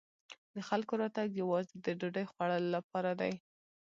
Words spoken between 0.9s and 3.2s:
راتګ یوازې د ډوډۍ خوړلو لپاره